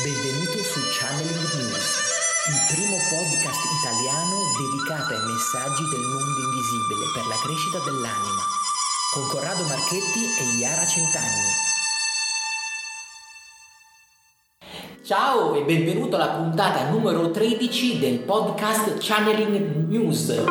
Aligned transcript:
Benvenuto 0.00 0.56
su 0.64 0.80
Channeling 0.88 1.52
News, 1.52 1.84
il 2.48 2.74
primo 2.74 2.96
podcast 3.12 3.60
italiano 3.76 4.40
dedicato 4.56 5.12
ai 5.12 5.20
messaggi 5.20 5.84
del 5.90 6.00
mondo 6.00 6.40
invisibile 6.48 7.12
per 7.12 7.26
la 7.26 7.36
crescita 7.44 7.78
dell'anima, 7.84 8.40
con 9.12 9.28
Corrado 9.28 9.62
Marchetti 9.64 10.24
e 10.40 10.56
Iara 10.56 10.86
Centanni. 10.86 11.52
Ciao 15.04 15.56
e 15.56 15.62
benvenuto 15.62 16.16
alla 16.16 16.40
puntata 16.40 16.88
numero 16.88 17.30
13 17.30 17.98
del 17.98 18.20
podcast 18.20 18.96
Channeling 18.98 19.88
News. 19.88 20.42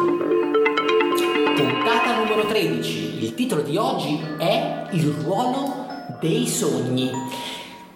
Puntata 1.56 2.16
numero 2.16 2.46
13. 2.46 3.24
Il 3.24 3.34
titolo 3.34 3.64
di 3.64 3.76
oggi 3.76 4.24
è 4.38 4.88
Il 4.92 5.10
ruolo 5.10 5.82
dei 6.20 6.48
sogni. 6.48 7.10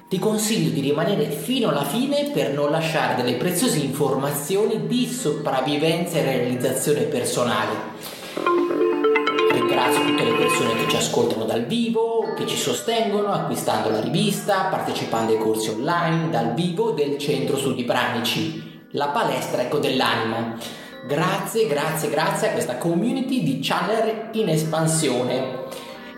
Ti 0.08 0.20
consiglio 0.20 0.70
di 0.70 0.82
rimanere 0.82 1.32
fino 1.32 1.70
alla 1.70 1.84
fine 1.84 2.30
per 2.32 2.54
non 2.54 2.70
lasciare 2.70 3.16
delle 3.16 3.38
preziose 3.38 3.80
informazioni 3.80 4.86
di 4.86 5.08
sopravvivenza 5.08 6.20
e 6.20 6.23
realizzazione 6.23 7.02
personale. 7.05 7.73
Ringrazio 9.52 10.05
tutte 10.05 10.23
le 10.23 10.36
persone 10.36 10.76
che 10.76 10.88
ci 10.91 10.95
ascoltano 10.95 11.45
dal 11.45 11.66
vivo, 11.66 12.34
che 12.38 12.45
ci 12.45 12.55
sostengono 12.55 13.31
acquistando 13.31 13.90
la 13.90 14.00
rivista, 14.00 14.66
partecipando 14.66 15.31
ai 15.31 15.40
corsi 15.40 15.70
online 15.70 16.30
dal 16.30 16.53
vivo 16.53 16.92
del 16.92 17.17
Centro 17.17 17.58
Studi 17.58 17.84
Pranici, 17.84 18.84
la 18.92 19.08
palestra 19.08 19.64
Ecco 19.64 19.80
dell'Anima. 19.80 20.56
Grazie, 21.08 21.66
grazie, 21.66 22.12
grazie 22.12 22.50
a 22.50 22.52
questa 22.52 22.78
community 22.78 23.42
di 23.42 23.58
channel 23.59 24.30
in 24.34 24.50
espansione. 24.50 25.64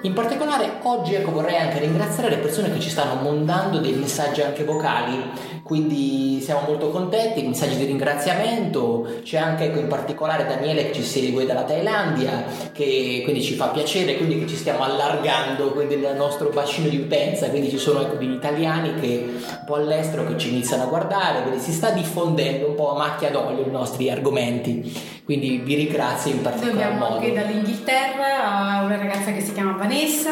In 0.01 0.13
particolare 0.13 0.73
oggi 0.83 1.15
ecco, 1.15 1.31
vorrei 1.31 1.57
anche 1.57 1.79
ringraziare 1.79 2.29
le 2.29 2.37
persone 2.37 2.71
che 2.71 2.79
ci 2.79 2.89
stanno 2.89 3.19
mandando 3.19 3.79
dei 3.79 3.93
messaggi 3.93 4.41
anche 4.41 4.63
vocali, 4.63 5.23
quindi 5.67 6.39
siamo 6.39 6.61
molto 6.65 6.89
contenti, 6.91 7.43
messaggi 7.43 7.75
di 7.75 7.83
ringraziamento, 7.83 9.19
c'è 9.21 9.37
anche 9.37 9.65
ecco, 9.65 9.79
in 9.79 9.87
particolare 9.87 10.45
Daniele 10.45 10.85
che 10.85 10.93
ci 10.93 11.03
segue 11.03 11.45
dalla 11.45 11.63
Thailandia, 11.63 12.45
che 12.71 13.19
quindi 13.25 13.43
ci 13.43 13.55
fa 13.55 13.67
piacere, 13.67 14.15
quindi 14.15 14.39
che 14.39 14.47
ci 14.47 14.55
stiamo 14.55 14.83
allargando 14.83 15.75
nel 15.75 16.15
nostro 16.15 16.49
bacino 16.49 16.87
di 16.87 16.97
utenza, 16.97 17.49
quindi 17.49 17.69
ci 17.69 17.77
sono 17.77 17.99
ecco, 17.99 18.15
degli 18.15 18.35
italiani 18.35 18.93
che 19.01 19.25
un 19.27 19.63
po' 19.65 19.75
all'estero 19.75 20.25
che 20.25 20.37
ci 20.37 20.49
iniziano 20.49 20.83
a 20.83 20.85
guardare, 20.85 21.41
quindi 21.41 21.59
si 21.59 21.73
sta 21.73 21.89
diffondendo 21.89 22.69
un 22.69 22.75
po' 22.75 22.95
a 22.95 22.97
macchia 22.97 23.29
d'olio 23.29 23.65
i 23.67 23.71
nostri 23.71 24.09
argomenti. 24.09 25.15
Quindi 25.25 25.57
vi 25.57 25.75
ringrazio 25.75 26.31
in 26.31 26.41
particolar 26.41 26.73
Noi 26.73 26.83
abbiamo 26.83 27.05
modo. 27.05 27.15
anche 27.15 27.33
dall'Inghilterra 27.33 28.81
una 28.85 28.97
ragazza 28.97 29.33
che 29.33 29.41
si 29.41 29.51
chiama 29.51 29.73
Vanessa 29.73 30.31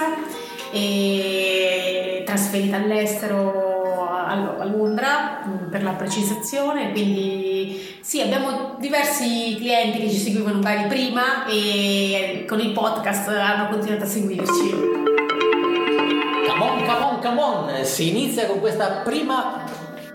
e 0.71 2.23
trasferita 2.25 2.77
all'estero 2.77 3.74
a 4.27 4.65
Londra 4.65 5.43
mh, 5.45 5.69
per 5.69 5.83
la 5.83 5.91
precisazione 5.91 6.91
quindi 6.91 7.97
sì 8.01 8.21
abbiamo 8.21 8.75
diversi 8.79 9.55
clienti 9.57 9.99
che 9.99 10.09
ci 10.09 10.17
seguivano 10.17 10.59
magari 10.59 10.87
prima 10.87 11.45
e 11.47 12.45
con 12.47 12.59
il 12.59 12.71
podcast 12.71 13.27
hanno 13.29 13.69
continuato 13.69 14.03
a 14.03 14.07
seguirci 14.07 15.03
Come 16.47 16.63
on, 16.69 16.85
come 16.85 17.03
on, 17.03 17.19
come 17.21 17.41
on! 17.41 17.83
Si 17.85 18.09
inizia 18.09 18.45
con 18.45 18.59
questa 18.59 19.01
prima 19.03 19.63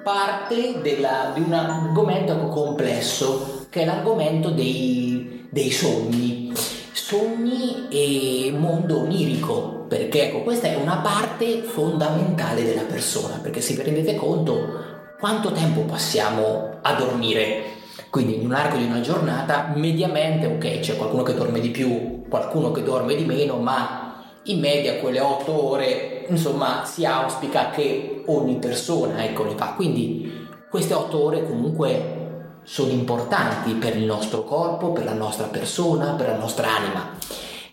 parte 0.03 0.81
della- 0.81 1.33
di 1.35 1.43
un 1.43 1.53
argomento 1.53 2.35
complesso, 2.49 3.67
che 3.69 3.83
è 3.83 3.85
l'argomento 3.85 4.49
dei, 4.51 5.47
dei 5.51 5.71
sogni. 5.71 6.53
Sogni 6.93 7.89
e 7.91 8.55
mondo 8.57 9.01
onirico, 9.01 9.80
perché 9.91 10.29
ecco, 10.29 10.43
questa 10.43 10.69
è 10.69 10.77
una 10.77 10.99
parte 10.99 11.63
fondamentale 11.63 12.63
della 12.63 12.83
persona, 12.83 13.41
perché 13.43 13.61
se 13.61 13.75
vi 13.75 13.83
rendete 13.83 14.15
conto 14.15 14.85
quanto 15.19 15.51
tempo 15.51 15.81
passiamo 15.81 16.79
a 16.81 16.93
dormire. 16.95 17.79
Quindi 18.09 18.37
in 18.37 18.45
un 18.45 18.53
arco 18.53 18.77
di 18.77 18.85
una 18.85 19.01
giornata, 19.01 19.73
mediamente, 19.75 20.47
ok, 20.47 20.79
c'è 20.79 20.97
qualcuno 20.97 21.25
che 21.25 21.35
dorme 21.35 21.59
di 21.59 21.71
più, 21.71 22.23
qualcuno 22.29 22.71
che 22.71 22.85
dorme 22.85 23.17
di 23.17 23.25
meno, 23.25 23.57
ma 23.57 24.27
in 24.45 24.61
media 24.61 25.01
quelle 25.01 25.19
8 25.19 25.69
ore, 25.69 26.25
insomma, 26.29 26.85
si 26.85 27.05
auspica 27.05 27.71
che 27.71 28.23
ogni 28.27 28.59
persona 28.59 29.25
ecco, 29.25 29.43
le 29.43 29.57
fa. 29.57 29.73
Quindi 29.75 30.47
queste 30.71 30.95
8 30.95 31.21
ore 31.21 31.45
comunque 31.45 32.61
sono 32.63 32.93
importanti 32.93 33.73
per 33.73 33.97
il 33.97 34.05
nostro 34.05 34.45
corpo, 34.45 34.93
per 34.93 35.05
la 35.05 35.15
nostra 35.15 35.47
persona, 35.47 36.13
per 36.13 36.29
la 36.29 36.37
nostra 36.37 36.77
anima. 36.77 37.11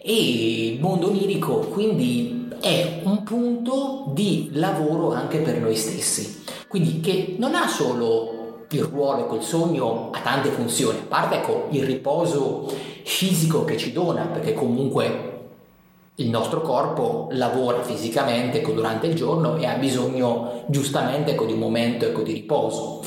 E 0.09 0.69
il 0.69 0.79
mondo 0.79 1.09
onirico 1.09 1.55
quindi 1.67 2.47
è 2.61 3.01
un 3.03 3.23
punto 3.23 4.05
di 4.13 4.51
lavoro 4.53 5.11
anche 5.11 5.39
per 5.39 5.59
noi 5.59 5.75
stessi. 5.75 6.45
Quindi 6.69 7.01
che 7.01 7.35
non 7.37 7.55
ha 7.55 7.67
solo 7.67 8.65
il 8.69 8.83
ruolo, 8.83 9.25
col 9.25 9.43
sogno 9.43 10.11
ha 10.13 10.19
tante 10.21 10.47
funzioni, 10.47 10.99
a 10.99 11.05
parte 11.09 11.35
ecco, 11.35 11.67
il 11.71 11.83
riposo 11.83 12.71
fisico 13.03 13.65
che 13.65 13.75
ci 13.75 13.91
dona, 13.91 14.27
perché 14.27 14.53
comunque 14.53 15.39
il 16.15 16.29
nostro 16.29 16.61
corpo 16.61 17.27
lavora 17.31 17.83
fisicamente 17.83 18.59
ecco, 18.59 18.71
durante 18.71 19.07
il 19.07 19.13
giorno 19.13 19.57
e 19.57 19.65
ha 19.65 19.75
bisogno 19.75 20.63
giustamente 20.67 21.31
ecco, 21.31 21.43
di 21.43 21.51
un 21.51 21.59
momento 21.59 22.05
ecco, 22.05 22.21
di 22.21 22.31
riposo. 22.31 23.01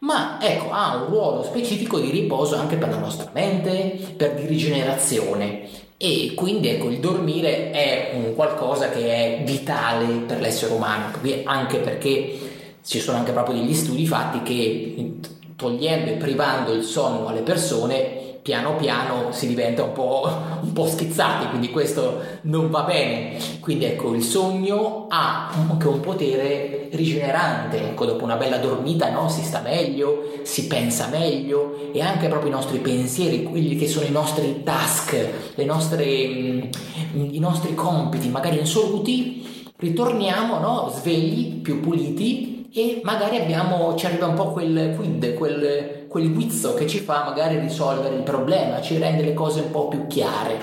Ma 0.00 0.38
ecco, 0.40 0.70
ha 0.70 0.96
un 0.96 1.06
ruolo 1.06 1.42
specifico 1.42 1.98
di 1.98 2.10
riposo 2.10 2.56
anche 2.56 2.76
per 2.76 2.90
la 2.90 2.98
nostra 2.98 3.30
mente, 3.32 4.14
per 4.16 4.34
di 4.34 4.46
rigenerazione. 4.46 5.82
E 5.96 6.32
quindi 6.34 6.68
ecco, 6.68 6.90
il 6.90 6.98
dormire 6.98 7.70
è 7.70 8.12
un 8.14 8.34
qualcosa 8.34 8.90
che 8.90 9.06
è 9.06 9.42
vitale 9.44 10.06
per 10.26 10.40
l'essere 10.40 10.74
umano, 10.74 11.12
anche 11.44 11.78
perché 11.78 12.38
ci 12.84 13.00
sono 13.00 13.18
anche 13.18 13.32
proprio 13.32 13.56
degli 13.56 13.74
studi 13.74 14.06
fatti 14.06 14.42
che 14.42 15.14
togliendo 15.56 16.10
e 16.10 16.14
privando 16.14 16.72
il 16.72 16.82
sonno 16.82 17.28
alle 17.28 17.40
persone 17.40 18.23
piano 18.44 18.76
piano 18.76 19.32
si 19.32 19.46
diventa 19.46 19.84
un 19.84 19.92
po', 19.92 20.30
un 20.60 20.72
po' 20.74 20.86
schizzati, 20.86 21.48
quindi 21.48 21.70
questo 21.70 22.20
non 22.42 22.68
va 22.68 22.82
bene. 22.82 23.38
Quindi 23.58 23.86
ecco, 23.86 24.12
il 24.12 24.22
sogno 24.22 25.06
ha 25.08 25.48
anche 25.48 25.88
un 25.88 26.00
potere 26.00 26.88
rigenerante, 26.92 27.78
ecco, 27.78 28.04
dopo 28.04 28.22
una 28.22 28.36
bella 28.36 28.58
dormita 28.58 29.08
no? 29.10 29.30
si 29.30 29.42
sta 29.42 29.60
meglio, 29.60 30.40
si 30.42 30.66
pensa 30.66 31.08
meglio 31.08 31.90
e 31.94 32.02
anche 32.02 32.28
proprio 32.28 32.50
i 32.50 32.54
nostri 32.54 32.80
pensieri, 32.80 33.44
quelli 33.44 33.76
che 33.76 33.88
sono 33.88 34.04
i 34.04 34.10
nostri 34.10 34.62
task, 34.62 35.16
nostre, 35.64 36.04
i 36.04 37.38
nostri 37.38 37.74
compiti, 37.74 38.28
magari 38.28 38.58
insoluti, 38.58 39.72
ritorniamo 39.78 40.58
no? 40.58 40.92
svegli, 40.94 41.62
più 41.62 41.80
puliti 41.80 42.68
e 42.74 43.00
magari 43.04 43.38
abbiamo, 43.38 43.94
ci 43.94 44.04
arriva 44.04 44.26
un 44.26 44.34
po' 44.34 44.50
quel 44.50 44.94
quid, 44.96 45.34
quel, 45.34 46.03
quel 46.14 46.32
guizzo 46.32 46.74
che 46.74 46.86
ci 46.86 47.00
fa 47.00 47.24
magari 47.24 47.58
risolvere 47.58 48.14
il 48.14 48.22
problema, 48.22 48.80
ci 48.80 48.98
rende 48.98 49.24
le 49.24 49.34
cose 49.34 49.62
un 49.62 49.72
po' 49.72 49.88
più 49.88 50.06
chiare. 50.06 50.60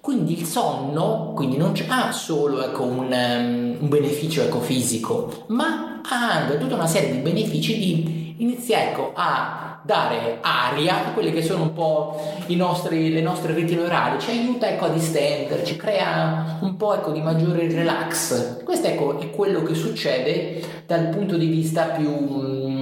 Quindi 0.00 0.38
il 0.38 0.46
sonno 0.46 1.34
quindi 1.34 1.58
non 1.58 1.74
ha 1.88 2.10
solo 2.12 2.64
ecco, 2.64 2.84
un, 2.84 3.12
um, 3.12 3.76
un, 3.78 3.88
beneficio 3.90 4.40
ecco, 4.40 4.60
fisico, 4.60 5.44
ma 5.48 6.00
ha 6.02 6.30
anche 6.30 6.56
tutta 6.56 6.76
una 6.76 6.86
serie 6.86 7.12
di 7.12 7.18
benefici 7.18 7.78
di 7.78 8.34
iniziare 8.38 8.92
ecco, 8.92 9.12
a 9.14 9.82
dare 9.82 10.38
aria 10.40 11.08
a 11.08 11.12
quelli 11.12 11.30
che 11.30 11.42
sono 11.42 11.64
un 11.64 11.72
po' 11.74 12.18
nostri, 12.48 13.12
le 13.12 13.20
nostre 13.20 13.52
ritine 13.52 13.82
orali, 13.82 14.18
ci 14.18 14.30
aiuta 14.30 14.66
ecco, 14.66 14.86
a 14.86 14.88
distenderci, 14.88 15.76
crea 15.76 16.56
un 16.62 16.78
po' 16.78 16.94
ecco, 16.94 17.10
di 17.10 17.20
maggiore 17.20 17.68
relax. 17.68 18.62
Questo 18.64 18.86
ecco, 18.86 19.20
è 19.20 19.30
quello 19.30 19.62
che 19.62 19.74
succede 19.74 20.84
dal 20.86 21.08
punto 21.08 21.36
di 21.36 21.48
vista 21.48 21.84
più 21.88 22.78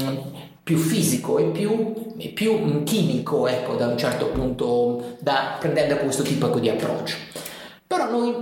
più 0.69 0.77
fisico 0.77 1.39
e 1.39 1.45
più, 1.45 1.95
e 2.19 2.29
più 2.29 2.83
chimico, 2.85 3.47
ecco, 3.47 3.73
da 3.77 3.87
un 3.87 3.97
certo 3.97 4.27
punto, 4.27 5.17
da, 5.19 5.57
prendendo 5.59 5.97
questo 5.97 6.23
tipo 6.23 6.49
ecco, 6.49 6.59
di 6.59 6.69
approccio. 6.69 7.17
Però 7.87 8.11
noi, 8.11 8.35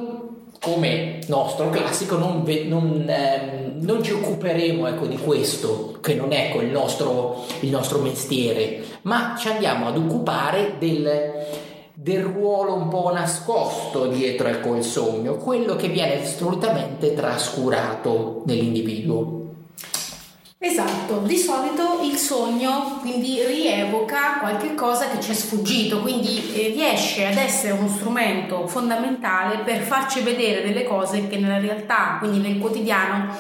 come 0.61 1.21
nostro 1.29 1.71
classico, 1.71 2.17
non, 2.17 2.43
non, 2.65 3.09
eh, 3.09 3.75
non 3.79 4.03
ci 4.03 4.11
occuperemo 4.11 4.89
ecco, 4.89 5.07
di 5.07 5.17
questo, 5.19 5.99
che 6.01 6.15
non 6.15 6.33
è 6.33 6.49
ecco, 6.49 6.63
il, 6.63 6.71
nostro, 6.71 7.45
il 7.61 7.71
nostro 7.71 8.01
mestiere, 8.01 8.83
ma 9.03 9.37
ci 9.39 9.47
andiamo 9.47 9.87
ad 9.87 9.97
occupare 9.97 10.79
del, 10.81 11.47
del 11.95 12.25
ruolo 12.25 12.75
un 12.75 12.89
po' 12.89 13.13
nascosto 13.13 14.09
dietro 14.09 14.49
ecco, 14.49 14.75
il 14.75 14.83
sogno, 14.83 15.37
quello 15.37 15.77
che 15.77 15.87
viene 15.87 16.27
solitamente 16.27 17.15
trascurato 17.15 18.43
nell'individuo. 18.47 19.46
Esatto, 20.59 21.19
di 21.19 21.37
solito 21.37 22.01
il 22.03 22.17
sogno 22.17 22.99
quindi 23.01 23.45
rievoca 23.45 24.39
qualche 24.41 24.75
cosa 24.75 25.07
che 25.11 25.21
ci 25.21 25.33
è 25.33 25.35
sfuggito, 25.35 26.01
quindi 26.01 26.55
eh, 26.55 26.69
riesce 26.69 27.27
ad 27.27 27.37
essere 27.37 27.75
uno 27.75 27.89
strumento 27.89 28.67
fondamentale 28.67 29.59
per 29.59 29.83
farci 29.83 30.21
vedere 30.23 30.63
delle 30.63 30.85
cose 30.85 31.29
che 31.29 31.37
nella 31.37 31.59
realtà, 31.59 32.17
quindi 32.19 32.39
nel 32.39 32.59
quotidiano, 32.59 33.37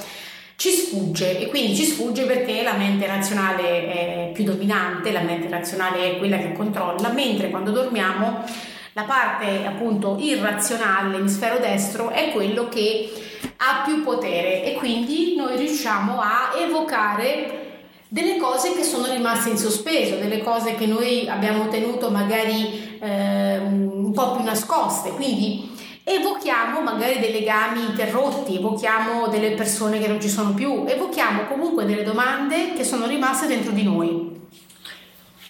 ci 0.57 0.71
sfugge. 0.71 1.39
E 1.39 1.49
quindi 1.49 1.75
ci 1.75 1.85
sfugge 1.85 2.25
perché 2.25 2.63
la 2.63 2.75
mente 2.75 3.07
razionale 3.07 3.63
è 3.93 4.31
più 4.35 4.45
dominante, 4.45 5.11
la 5.11 5.23
mente 5.23 5.49
razionale 5.49 6.17
è 6.17 6.19
quella 6.19 6.37
che 6.37 6.53
controlla, 6.53 7.09
mentre 7.09 7.49
quando 7.49 7.71
dormiamo 7.71 8.45
la 8.93 9.05
parte 9.05 9.65
appunto 9.67 10.17
irrazionale, 10.21 11.17
l'emisfero 11.17 11.59
destro, 11.59 12.11
è 12.11 12.31
quello 12.31 12.69
che 12.69 13.11
ha 13.57 13.83
più 13.85 14.03
potere 14.03 14.65
e 14.65 14.75
quindi 14.75 15.35
noi 15.37 15.57
riusciamo 15.57 16.21
a 16.21 16.53
evocare 16.59 17.65
delle 18.09 18.37
cose 18.37 18.73
che 18.75 18.83
sono 18.83 19.11
rimaste 19.11 19.51
in 19.51 19.59
sospeso, 19.59 20.17
delle 20.17 20.43
cose 20.43 20.75
che 20.75 20.87
noi 20.87 21.29
abbiamo 21.29 21.69
tenuto 21.69 22.11
magari 22.11 22.99
eh, 23.01 23.59
un 23.59 24.13
po' 24.13 24.37
più 24.37 24.45
nascoste, 24.45 25.11
quindi 25.11 25.75
evochiamo 26.05 26.81
magari 26.83 27.19
dei 27.19 27.33
legami 27.33 27.85
interrotti, 27.85 28.57
evochiamo 28.57 29.27
delle 29.27 29.53
persone 29.53 29.99
che 29.99 30.07
non 30.07 30.21
ci 30.21 30.29
sono 30.29 30.55
più, 30.55 30.85
evochiamo 30.87 31.47
comunque 31.47 31.85
delle 31.85 32.05
domande 32.05 32.75
che 32.75 32.85
sono 32.85 33.07
rimaste 33.07 33.49
dentro 33.49 33.73
di 33.73 33.83
noi. 33.83 34.36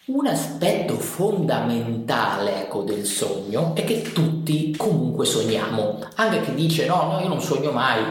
Un 0.09 0.29
aspetto 0.29 0.95
fondamentale 0.95 2.63
ecco, 2.63 2.83
del 2.83 3.05
sogno 3.05 3.75
è 3.75 3.83
che 3.83 4.03
tutti 4.03 4.73
comunque 4.77 5.27
sogniamo, 5.27 5.99
anche 6.15 6.43
chi 6.43 6.55
dice 6.55 6.87
no, 6.87 7.11
no, 7.11 7.19
io 7.19 7.27
non 7.27 7.41
sogno 7.41 7.73
mai. 7.73 8.05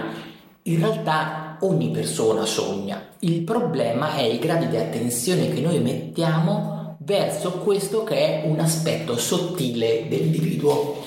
In 0.63 0.79
realtà 0.79 1.57
ogni 1.61 1.91
persona 1.91 2.45
sogna. 2.45 3.01
Il 3.19 3.43
problema 3.43 4.13
è 4.13 4.23
il 4.23 4.39
grado 4.39 4.65
di 4.65 4.75
attenzione 4.75 5.47
che 5.47 5.61
noi 5.61 5.79
mettiamo 5.79 6.97
verso 6.97 7.59
questo 7.59 8.03
che 8.03 8.43
è 8.43 8.45
un 8.45 8.59
aspetto 8.59 9.17
sottile 9.17 10.07
dell'individuo. 10.09 11.01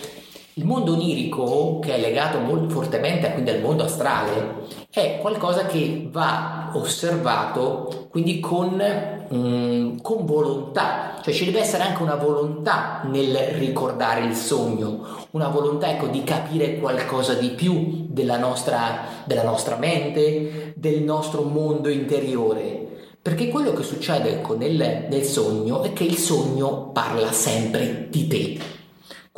Il 0.54 0.64
mondo 0.64 0.94
onirico, 0.94 1.80
che 1.80 1.96
è 1.96 2.00
legato 2.00 2.38
molto 2.38 2.70
fortemente 2.70 3.30
quindi 3.34 3.50
al 3.50 3.60
mondo 3.60 3.84
astrale, 3.84 4.77
è 4.90 5.18
qualcosa 5.20 5.66
che 5.66 6.08
va 6.10 6.70
osservato 6.72 8.08
quindi 8.10 8.40
con, 8.40 8.82
mm, 9.32 9.98
con 10.00 10.24
volontà, 10.24 11.20
cioè 11.22 11.34
ci 11.34 11.44
deve 11.44 11.60
essere 11.60 11.82
anche 11.82 12.02
una 12.02 12.14
volontà 12.14 13.02
nel 13.04 13.36
ricordare 13.58 14.24
il 14.24 14.34
sogno, 14.34 15.26
una 15.32 15.48
volontà 15.48 15.90
ecco, 15.90 16.06
di 16.06 16.24
capire 16.24 16.78
qualcosa 16.78 17.34
di 17.34 17.50
più 17.50 18.06
della 18.08 18.38
nostra, 18.38 19.04
della 19.24 19.44
nostra 19.44 19.76
mente, 19.76 20.72
del 20.74 21.02
nostro 21.02 21.42
mondo 21.42 21.90
interiore. 21.90 22.86
Perché 23.20 23.48
quello 23.50 23.74
che 23.74 23.82
succede 23.82 24.36
ecco, 24.36 24.56
nel, 24.56 25.06
nel 25.10 25.24
sogno 25.24 25.82
è 25.82 25.92
che 25.92 26.04
il 26.04 26.16
sogno 26.16 26.90
parla 26.92 27.30
sempre 27.30 28.06
di 28.08 28.26
te 28.26 28.58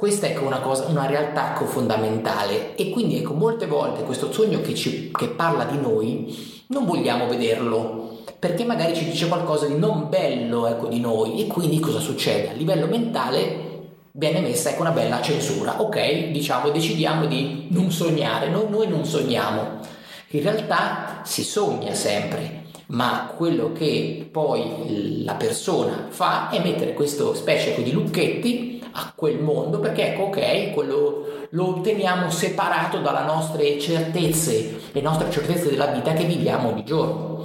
questa 0.01 0.29
è 0.29 0.37
una, 0.39 0.61
cosa, 0.61 0.87
una 0.87 1.05
realtà 1.05 1.55
fondamentale 1.63 2.75
e 2.75 2.89
quindi 2.89 3.19
ecco 3.19 3.35
molte 3.35 3.67
volte 3.67 4.03
questo 4.03 4.33
sogno 4.33 4.63
che, 4.63 4.75
ci, 4.75 5.11
che 5.11 5.29
parla 5.29 5.65
di 5.65 5.77
noi 5.79 6.65
non 6.69 6.87
vogliamo 6.87 7.29
vederlo 7.29 8.23
perché 8.39 8.65
magari 8.65 8.97
ci 8.97 9.05
dice 9.05 9.29
qualcosa 9.29 9.67
di 9.67 9.77
non 9.77 10.09
bello 10.09 10.67
ecco, 10.67 10.87
di 10.87 11.01
noi 11.01 11.43
e 11.43 11.47
quindi 11.49 11.79
cosa 11.81 11.99
succede? 11.99 12.49
A 12.49 12.53
livello 12.55 12.87
mentale 12.87 13.89
viene 14.13 14.41
messa 14.41 14.71
ecco, 14.71 14.81
una 14.81 14.93
bella 14.93 15.21
censura, 15.21 15.83
ok? 15.83 16.31
Diciamo, 16.31 16.71
decidiamo 16.71 17.27
di 17.27 17.67
non 17.69 17.91
sognare, 17.91 18.49
no, 18.49 18.67
noi 18.71 18.89
non 18.89 19.05
sogniamo. 19.05 19.81
In 20.29 20.43
realtà 20.43 21.21
si 21.25 21.43
sogna 21.43 21.93
sempre, 21.93 22.63
ma 22.87 23.35
quello 23.37 23.73
che 23.73 24.27
poi 24.33 25.25
la 25.25 25.35
persona 25.35 26.07
fa 26.09 26.49
è 26.49 26.63
mettere 26.63 26.95
questo 26.95 27.35
specie 27.35 27.73
ecco, 27.73 27.83
di 27.83 27.93
lucchetti 27.93 28.80
a 28.93 29.13
quel 29.15 29.39
mondo 29.39 29.79
perché 29.79 30.13
ecco 30.13 30.25
ok 30.25 30.73
quello 30.73 31.47
lo 31.51 31.69
otteniamo 31.69 32.31
separato 32.31 32.99
dalle 32.99 33.25
nostre 33.25 33.79
certezze 33.79 34.81
le 34.93 35.01
nostre 35.01 35.31
certezze 35.31 35.71
della 35.71 35.87
vita 35.87 36.13
che 36.13 36.25
viviamo 36.25 36.69
ogni 36.69 36.85
giorno. 36.85 37.45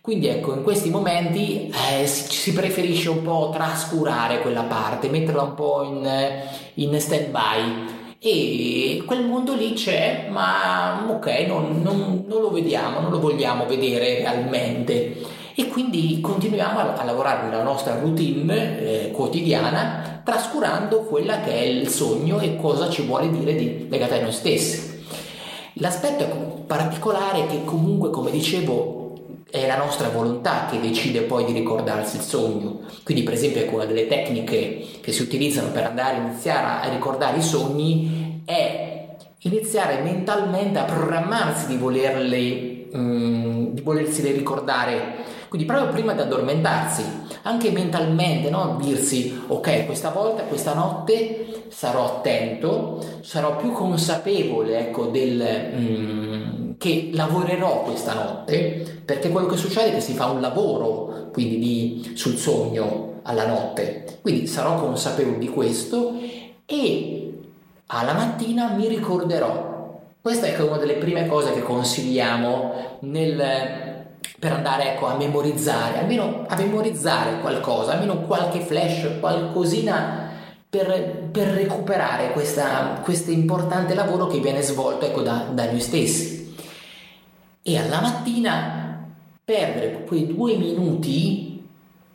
Quindi 0.00 0.26
ecco 0.26 0.52
in 0.52 0.64
questi 0.64 0.90
momenti 0.90 1.72
eh, 1.92 2.06
si, 2.08 2.52
preferisce 2.52 3.08
un 3.08 3.22
po' 3.22 3.50
trascurare 3.52 4.40
quella 4.40 4.62
parte 4.64 5.08
metterla 5.08 5.42
un 5.42 5.54
po' 5.54 5.82
in, 5.84 6.10
in 6.74 7.00
stand 7.00 7.28
by 7.28 8.00
e 8.18 9.02
quel 9.06 9.24
mondo 9.24 9.54
lì 9.54 9.74
c'è 9.74 10.26
ma 10.28 11.06
ok 11.08 11.26
non, 11.46 11.80
non, 11.82 12.24
non 12.26 12.40
lo 12.40 12.50
vediamo 12.50 12.98
non 13.00 13.10
lo 13.10 13.20
vogliamo 13.20 13.66
vedere 13.66 14.18
realmente 14.18 15.16
e 15.54 15.68
quindi 15.68 16.20
continuiamo 16.20 16.78
a, 16.78 16.94
a 16.94 17.04
lavorare 17.04 17.48
nella 17.48 17.62
nostra 17.62 17.98
routine 17.98 18.80
eh, 18.80 19.10
quotidiana 19.10 20.20
trascurando 20.24 21.00
quella 21.02 21.40
che 21.40 21.52
è 21.52 21.62
il 21.62 21.88
sogno 21.88 22.38
e 22.38 22.56
cosa 22.56 22.88
ci 22.88 23.02
vuole 23.02 23.30
dire 23.30 23.54
di, 23.54 23.86
legato 23.88 24.14
a 24.14 24.20
noi 24.20 24.32
stessi. 24.32 25.00
L'aspetto 25.74 26.64
particolare 26.66 27.44
è 27.44 27.46
che 27.46 27.64
comunque, 27.64 28.10
come 28.10 28.30
dicevo, 28.30 29.00
è 29.50 29.66
la 29.66 29.76
nostra 29.76 30.08
volontà 30.08 30.66
che 30.70 30.80
decide 30.80 31.22
poi 31.22 31.44
di 31.44 31.52
ricordarsi 31.52 32.16
il 32.16 32.22
sogno. 32.22 32.80
Quindi, 33.02 33.22
per 33.22 33.34
esempio, 33.34 33.62
ecco, 33.62 33.74
una 33.74 33.84
delle 33.84 34.06
tecniche 34.06 34.86
che 35.00 35.12
si 35.12 35.22
utilizzano 35.22 35.70
per 35.70 35.84
andare 35.84 36.16
a 36.16 36.20
iniziare 36.20 36.86
a 36.86 36.90
ricordare 36.90 37.38
i 37.38 37.42
sogni 37.42 38.42
è 38.44 39.16
iniziare 39.40 40.02
mentalmente 40.02 40.78
a 40.78 40.84
programmarsi 40.84 41.66
di 41.66 41.76
volerli, 41.76 42.81
mm, 42.96 43.66
di 43.72 43.80
volerseli 43.80 44.32
ricordare 44.32 45.40
quindi 45.52 45.68
proprio 45.68 45.92
prima 45.92 46.14
di 46.14 46.22
addormentarsi, 46.22 47.04
anche 47.42 47.70
mentalmente, 47.72 48.48
no? 48.48 48.78
dirsi 48.80 49.38
ok, 49.48 49.84
questa 49.84 50.08
volta, 50.08 50.44
questa 50.44 50.72
notte 50.72 51.64
sarò 51.68 52.06
attento, 52.06 52.98
sarò 53.20 53.56
più 53.56 53.70
consapevole 53.72 54.78
ecco, 54.78 55.08
del, 55.08 55.72
mm, 55.76 56.70
che 56.78 57.10
lavorerò 57.12 57.82
questa 57.82 58.14
notte, 58.14 59.02
perché 59.04 59.28
quello 59.28 59.46
che 59.46 59.58
succede 59.58 59.90
è 59.90 59.92
che 59.92 60.00
si 60.00 60.14
fa 60.14 60.30
un 60.30 60.40
lavoro 60.40 61.28
quindi 61.34 61.58
di, 61.58 62.12
sul 62.14 62.38
sogno 62.38 63.20
alla 63.20 63.46
notte, 63.46 64.20
quindi 64.22 64.46
sarò 64.46 64.76
consapevole 64.76 65.36
di 65.36 65.50
questo 65.50 66.14
e 66.64 67.40
alla 67.88 68.14
mattina 68.14 68.70
mi 68.70 68.88
ricorderò. 68.88 69.71
Questa 70.22 70.46
è 70.46 70.56
una 70.60 70.76
delle 70.76 70.94
prime 70.94 71.26
cose 71.26 71.52
che 71.52 71.62
consigliamo 71.62 72.98
nel 73.00 74.06
per 74.38 74.52
andare 74.52 74.92
ecco, 74.92 75.06
a 75.06 75.16
memorizzare, 75.16 75.98
almeno 75.98 76.44
a 76.46 76.54
memorizzare 76.54 77.40
qualcosa, 77.40 77.92
almeno 77.92 78.20
qualche 78.20 78.60
flash, 78.60 79.18
qualcosina 79.18 80.30
per, 80.70 81.28
per 81.32 81.48
recuperare 81.48 82.30
questo 82.30 83.32
importante 83.32 83.94
lavoro 83.94 84.28
che 84.28 84.38
viene 84.38 84.62
svolto 84.62 85.06
ecco, 85.06 85.22
da, 85.22 85.48
da 85.50 85.64
noi 85.64 85.80
stessi. 85.80 86.54
E 87.60 87.78
alla 87.78 88.00
mattina 88.00 89.08
perdere 89.44 90.04
quei 90.04 90.28
due 90.28 90.56
minuti 90.56 91.68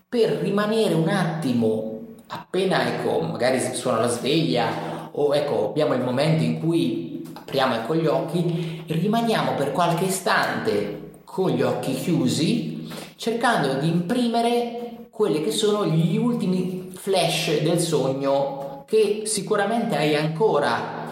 per 0.07 0.29
rimanere 0.29 0.93
un 0.93 1.09
attimo 1.09 1.99
appena 2.27 2.87
ecco, 2.87 3.19
magari 3.19 3.59
suona 3.59 3.99
la 3.99 4.07
sveglia 4.07 4.95
o 5.11 5.35
ecco, 5.35 5.69
abbiamo 5.69 5.93
il 5.93 6.03
momento 6.03 6.43
in 6.43 6.59
cui 6.59 7.06
apriamo 7.33 7.75
ecco, 7.75 7.95
gli 7.95 8.05
occhi, 8.05 8.83
rimaniamo 8.87 9.53
per 9.55 9.71
qualche 9.71 10.05
istante 10.05 11.21
con 11.23 11.51
gli 11.51 11.61
occhi 11.61 11.93
chiusi, 11.93 12.89
cercando 13.15 13.75
di 13.75 13.87
imprimere 13.87 15.07
quelli 15.09 15.43
che 15.43 15.51
sono 15.51 15.85
gli 15.85 16.17
ultimi 16.17 16.91
flash 16.93 17.61
del 17.61 17.79
sogno 17.79 18.83
che 18.87 19.23
sicuramente 19.25 19.95
hai 19.95 20.15
ancora. 20.15 21.05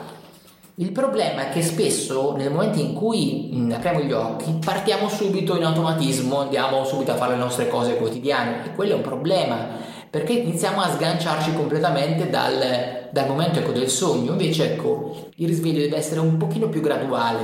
Il 0.75 0.91
problema 0.91 1.47
è 1.47 1.53
che 1.53 1.61
spesso 1.61 2.35
nel 2.35 2.51
momento 2.51 2.79
in 2.79 2.93
cui 2.93 3.49
mm, 3.53 3.71
apriamo 3.71 4.01
gli 4.01 4.11
occhi 4.11 4.57
partiamo 4.63 5.07
subito 5.07 5.55
in 5.55 5.63
automatismo, 5.63 6.39
andiamo 6.41 6.83
subito 6.83 7.11
a 7.11 7.15
fare 7.15 7.33
le 7.33 7.39
nostre 7.39 7.69
cose 7.69 7.95
quotidiane 7.95 8.65
e 8.65 8.75
quello 8.75 8.91
è 8.93 8.95
un 8.95 9.01
problema 9.01 9.84
perché 10.15 10.31
iniziamo 10.31 10.79
a 10.79 10.93
sganciarci 10.93 11.51
completamente 11.51 12.29
dal, 12.29 13.09
dal 13.11 13.27
momento 13.27 13.59
ecco, 13.59 13.73
del 13.73 13.89
sogno, 13.89 14.31
invece 14.31 14.71
ecco, 14.71 15.27
il 15.35 15.45
risveglio 15.45 15.81
deve 15.81 15.97
essere 15.97 16.21
un 16.21 16.37
pochino 16.37 16.69
più 16.69 16.79
graduale, 16.79 17.41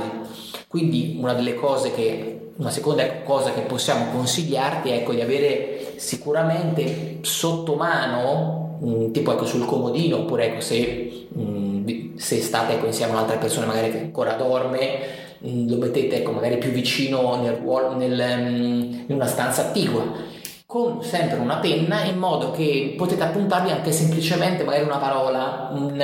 quindi 0.68 1.18
una 1.20 1.34
delle 1.34 1.54
cose 1.54 1.92
che 1.92 2.52
una 2.56 2.70
seconda 2.70 3.06
cosa 3.24 3.52
che 3.52 3.60
possiamo 3.60 4.06
consigliarti 4.10 4.88
è 4.88 4.94
ecco, 4.94 5.12
di 5.12 5.20
avere 5.20 5.92
sicuramente 5.96 7.18
sotto 7.20 7.74
mano, 7.74 9.10
tipo 9.12 9.32
ecco, 9.32 9.44
sul 9.44 9.66
comodino, 9.66 10.20
oppure 10.20 10.46
ecco, 10.46 10.62
se, 10.62 11.26
mh, 11.28 12.16
se 12.16 12.40
state 12.40 12.72
ecco, 12.72 12.86
insieme 12.86 13.12
a 13.12 13.16
un'altra 13.16 13.36
persona 13.36 13.66
magari 13.66 13.90
che 13.90 13.98
ancora 13.98 14.32
dorme, 14.32 14.98
mh, 15.40 15.68
lo 15.68 15.76
mettete 15.76 16.16
ecco, 16.16 16.30
magari 16.30 16.56
più 16.56 16.70
vicino 16.70 17.38
nel, 17.42 17.60
nel, 17.98 19.04
in 19.08 19.14
una 19.14 19.26
stanza 19.26 19.60
attigua 19.60 20.30
con 20.72 21.02
sempre 21.04 21.36
una 21.36 21.58
penna 21.58 22.02
in 22.04 22.16
modo 22.16 22.50
che 22.50 22.94
potete 22.96 23.22
appuntarvi 23.22 23.70
anche 23.70 23.92
semplicemente 23.92 24.64
magari 24.64 24.84
una 24.84 24.96
parola, 24.96 25.68
un, 25.70 26.02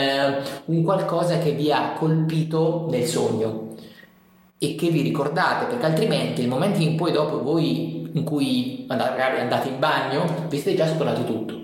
un 0.67 0.83
qualcosa 0.83 1.39
che 1.39 1.53
vi 1.53 1.73
ha 1.73 1.95
colpito 1.95 2.87
nel 2.91 3.07
sogno. 3.07 3.69
E 4.59 4.75
che 4.75 4.91
vi 4.91 5.01
ricordate 5.01 5.65
perché 5.65 5.87
altrimenti 5.87 6.43
il 6.43 6.49
momento 6.49 6.83
in 6.83 6.99
cui 6.99 7.13
dopo 7.13 7.43
voi 7.43 8.11
in 8.13 8.25
cui 8.25 8.85
magari 8.87 9.41
andate 9.41 9.69
in 9.69 9.79
bagno 9.79 10.27
vi 10.51 10.59
siete 10.59 10.77
già 10.77 10.87
scordato 10.87 11.25
tutto. 11.25 11.59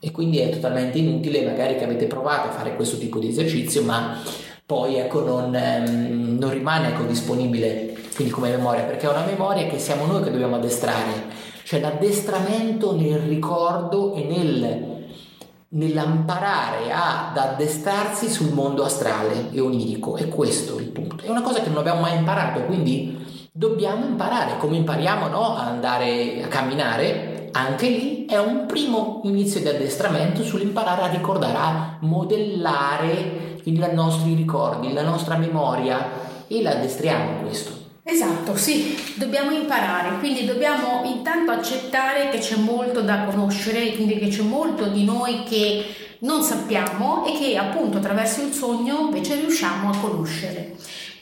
E 0.00 0.10
quindi 0.10 0.38
è 0.38 0.48
totalmente 0.48 0.96
inutile 0.96 1.44
magari 1.44 1.76
che 1.76 1.84
avete 1.84 2.06
provato 2.06 2.48
a 2.48 2.52
fare 2.52 2.76
questo 2.76 2.96
tipo 2.96 3.18
di 3.18 3.28
esercizio 3.28 3.82
ma 3.82 4.22
poi 4.64 4.96
ecco 4.96 5.20
non, 5.20 5.54
ehm, 5.54 6.38
non 6.38 6.50
rimane 6.50 6.88
ecco, 6.88 7.02
disponibile 7.02 7.94
quindi 8.14 8.32
come 8.32 8.48
memoria 8.48 8.84
perché 8.84 9.06
è 9.06 9.10
una 9.10 9.26
memoria 9.26 9.66
che 9.66 9.78
siamo 9.78 10.06
noi 10.06 10.22
che 10.22 10.30
dobbiamo 10.30 10.56
addestrare 10.56 11.38
cioè 11.68 11.80
l'addestramento 11.80 12.96
nel 12.96 13.18
ricordo 13.18 14.14
e 14.14 14.24
nel 14.24 14.96
nell'imparare 15.70 16.90
ad 16.90 17.36
addestrarsi 17.36 18.30
sul 18.30 18.54
mondo 18.54 18.84
astrale 18.84 19.50
e 19.52 19.60
onirico. 19.60 20.16
E 20.16 20.28
questo 20.28 20.78
è 20.78 20.80
il 20.80 20.88
punto. 20.88 21.24
È 21.24 21.28
una 21.28 21.42
cosa 21.42 21.60
che 21.60 21.68
non 21.68 21.76
abbiamo 21.76 22.00
mai 22.00 22.16
imparato, 22.16 22.62
quindi 22.62 23.18
dobbiamo 23.52 24.06
imparare. 24.06 24.56
Come 24.56 24.78
impariamo 24.78 25.28
no, 25.28 25.56
a 25.56 25.66
andare 25.66 26.42
a 26.42 26.46
camminare, 26.48 27.50
anche 27.52 27.88
lì 27.90 28.24
è 28.24 28.38
un 28.38 28.64
primo 28.64 29.20
inizio 29.24 29.60
di 29.60 29.68
addestramento 29.68 30.42
sull'imparare 30.42 31.02
a 31.02 31.08
ricordare, 31.08 31.58
a 31.58 31.98
modellare 32.00 33.58
i 33.64 33.72
nostri 33.92 34.32
ricordi, 34.32 34.94
la 34.94 35.02
nostra 35.02 35.36
memoria 35.36 36.46
e 36.46 36.62
la 36.62 36.70
addestriamo 36.70 37.42
questo. 37.42 37.77
Esatto, 38.10 38.56
sì, 38.56 38.98
dobbiamo 39.16 39.50
imparare, 39.50 40.18
quindi 40.18 40.46
dobbiamo 40.46 41.02
intanto 41.04 41.50
accettare 41.50 42.30
che 42.30 42.38
c'è 42.38 42.56
molto 42.56 43.02
da 43.02 43.24
conoscere, 43.24 43.94
quindi 43.96 44.18
che 44.18 44.28
c'è 44.28 44.40
molto 44.40 44.86
di 44.86 45.04
noi 45.04 45.42
che 45.44 45.84
non 46.20 46.42
sappiamo 46.42 47.26
e 47.26 47.38
che 47.38 47.58
appunto 47.58 47.98
attraverso 47.98 48.40
il 48.40 48.54
sogno 48.54 49.00
invece 49.00 49.34
riusciamo 49.34 49.90
a 49.90 49.96
conoscere. 49.98 50.74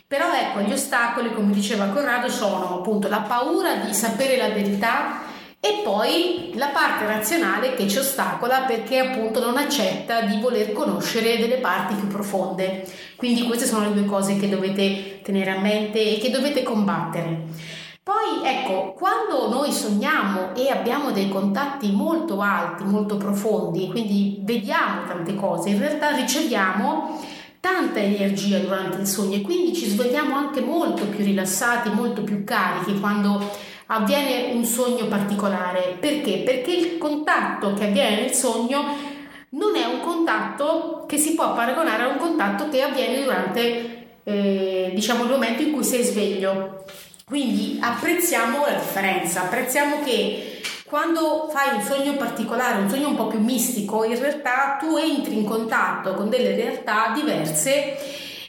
Però 0.07 0.27
ecco, 0.33 0.61
gli 0.61 0.73
ostacoli, 0.73 1.35
come 1.35 1.53
diceva 1.53 1.87
Corrado, 1.87 2.29
sono 2.29 2.79
appunto 2.79 3.09
la 3.09 3.23
paura 3.23 3.75
di 3.75 3.93
sapere 3.93 4.37
la 4.37 4.51
verità 4.51 5.23
e 5.67 5.83
poi 5.83 6.53
la 6.55 6.69
parte 6.69 7.07
razionale 7.07 7.75
che 7.75 7.89
ci 7.89 7.99
ostacola 7.99 8.61
perché 8.61 8.99
appunto 8.99 9.41
non 9.45 9.57
accetta 9.57 10.21
di 10.21 10.39
voler 10.39 10.73
conoscere 10.73 11.39
delle 11.39 11.57
parti 11.57 11.95
più 11.95 12.07
profonde. 12.07 12.87
Quindi 13.17 13.43
queste 13.43 13.67
sono 13.67 13.89
le 13.89 13.95
due 13.95 14.05
cose 14.05 14.37
che 14.37 14.49
dovete 14.49 15.21
tenere 15.23 15.51
a 15.51 15.59
mente 15.59 16.01
e 16.01 16.19
che 16.19 16.31
dovete 16.31 16.63
combattere. 16.63 17.75
Poi 18.01 18.45
ecco, 18.45 18.93
quando 18.93 19.49
noi 19.49 19.73
sogniamo 19.73 20.55
e 20.55 20.71
abbiamo 20.71 21.11
dei 21.11 21.29
contatti 21.29 21.91
molto 21.91 22.41
alti, 22.41 22.85
molto 22.85 23.17
profondi, 23.17 23.89
quindi 23.89 24.39
vediamo 24.43 25.05
tante 25.09 25.35
cose, 25.35 25.71
in 25.71 25.81
realtà 25.81 26.15
riceviamo 26.15 27.21
tanta 27.59 27.99
energia 27.99 28.59
durante 28.59 28.99
il 28.99 29.09
sogno 29.09 29.35
e 29.35 29.41
quindi 29.41 29.75
ci 29.75 29.89
svegliamo 29.89 30.37
anche 30.37 30.61
molto 30.61 31.05
più 31.07 31.25
rilassati, 31.25 31.91
molto 31.91 32.23
più 32.23 32.45
carichi 32.45 33.01
quando 33.01 33.45
avviene 33.87 34.53
un 34.53 34.65
sogno 34.65 35.07
particolare. 35.07 35.97
Perché? 35.99 36.39
Perché 36.39 36.73
il 36.73 36.99
contatto 36.99 37.75
che 37.75 37.85
avviene 37.85 38.21
nel 38.23 38.33
sogno 38.33 38.85
non 39.51 39.77
è 39.77 39.85
un 39.85 40.01
contatto 40.01 41.05
che 41.07 41.19
si 41.19 41.35
può 41.35 41.55
paragonare 41.55 42.03
a 42.03 42.09
un 42.09 42.19
contatto 42.19 42.69
che 42.69 42.83
avviene 42.83 43.23
durante 43.23 44.19
eh, 44.25 44.91
diciamo 44.95 45.25
il 45.25 45.31
momento 45.31 45.63
in 45.63 45.73
cui 45.73 45.85
sei 45.85 46.03
sveglio. 46.03 46.85
Quindi 47.25 47.79
apprezziamo 47.81 48.67
la 48.67 48.75
differenza, 48.75 49.43
apprezziamo 49.43 50.03
che 50.05 50.61
quando 50.87 51.49
fai 51.51 51.75
un 51.75 51.83
sogno 51.83 52.15
particolare, 52.15 52.81
un 52.81 52.89
sogno 52.89 53.09
un 53.09 53.17
po' 53.17 53.27
più 53.27 53.41
mistico, 53.41 54.05
in 54.05 54.17
realtà 54.19 54.77
tu 54.79 54.97
entri 54.97 55.37
in 55.37 55.45
contatto 55.45 56.15
con 56.15 56.29
delle 56.29 56.55
realtà 56.55 57.13
diverse 57.13 57.97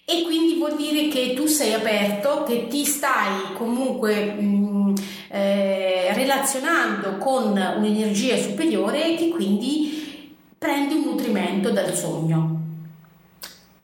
e 0.05 0.23
quindi 0.23 0.55
vuol 0.55 0.75
dire 0.75 1.07
che 1.07 1.33
tu 1.33 1.47
sei 1.47 1.73
aperto, 1.73 2.43
che 2.43 2.67
ti 2.67 2.85
stai 2.85 3.53
comunque 3.55 4.33
mh, 4.33 4.86
eh, 5.29 6.13
relazionando 6.13 7.17
con 7.17 7.51
un'energia 7.51 8.37
superiore 8.37 9.15
che 9.15 9.29
quindi 9.29 10.35
prendi 10.57 10.95
un 10.95 11.03
nutrimento 11.03 11.69
dal 11.69 11.93
sogno. 11.93 12.61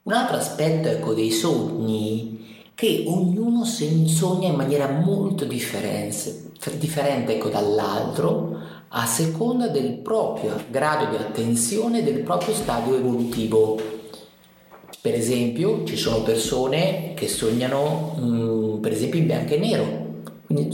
Un 0.04 0.12
altro 0.12 0.38
aspetto 0.38 0.90
ecco, 0.90 1.14
dei 1.14 1.32
sogni 1.32 2.42
che 2.76 3.04
ognuno 3.08 3.64
sogna 3.64 4.48
in 4.48 4.56
maniera 4.56 4.90
molto 4.90 5.46
differente, 5.46 6.52
differente 6.78 7.36
ecco, 7.36 7.50
dall'altro 7.50 8.60
a 8.96 9.06
seconda 9.06 9.68
del 9.68 9.94
proprio 9.94 10.62
grado 10.70 11.06
di 11.06 11.16
attenzione 11.16 12.00
e 12.00 12.04
del 12.04 12.22
proprio 12.22 12.54
stadio 12.54 12.96
evolutivo. 12.96 13.80
Per 15.02 15.14
esempio, 15.14 15.84
ci 15.84 15.98
sono 15.98 16.22
persone 16.22 17.14
che 17.16 17.28
sognano, 17.28 18.16
mh, 18.18 18.26
mm, 18.26 18.82
per 18.82 18.92
esempio, 18.92 19.20
in 19.20 19.26
bianco 19.26 19.54
e 19.54 19.58
nero, 19.58 20.03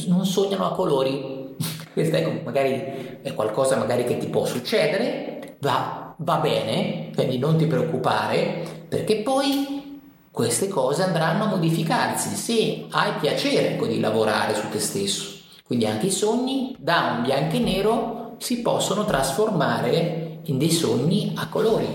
non 0.08 0.26
sognano 0.26 0.66
a 0.66 0.74
colori. 0.74 1.56
Questo 1.94 2.16
ecco, 2.16 2.42
magari 2.44 3.20
è 3.22 3.34
qualcosa 3.34 3.76
magari 3.76 4.04
che 4.04 4.18
ti 4.18 4.28
può 4.28 4.46
succedere, 4.46 5.58
va, 5.60 6.14
va 6.18 6.36
bene, 6.38 7.12
quindi 7.14 7.38
non 7.38 7.58
ti 7.58 7.66
preoccupare, 7.66 8.86
perché 8.88 9.18
poi 9.18 10.02
queste 10.32 10.68
cose 10.68 11.04
andranno 11.04 11.46
a 11.46 11.48
modificarsi 11.48 12.36
se 12.36 12.86
hai 12.92 13.14
piacere 13.20 13.74
ecco, 13.74 13.88
di 13.88 14.00
lavorare 14.00 14.56
su 14.56 14.70
te 14.70 14.80
stesso. 14.80 15.38
Quindi 15.66 15.86
anche 15.86 16.08
i 16.08 16.12
sogni 16.12 16.76
da 16.80 17.16
un 17.18 17.24
bianco 17.24 17.56
e 17.56 17.60
nero 17.60 18.36
si 18.38 18.62
possono 18.62 19.06
trasformare 19.06 20.40
in 20.44 20.58
dei 20.58 20.72
sogni 20.72 21.34
a 21.36 21.48
colori. 21.50 21.88